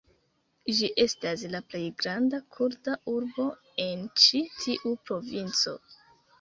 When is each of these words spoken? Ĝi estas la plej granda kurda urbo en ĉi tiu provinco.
Ĝi 0.77 0.87
estas 1.03 1.43
la 1.55 1.61
plej 1.73 1.83
granda 1.99 2.41
kurda 2.57 2.97
urbo 3.13 3.47
en 3.87 4.03
ĉi 4.27 4.43
tiu 4.59 4.99
provinco. 5.07 5.79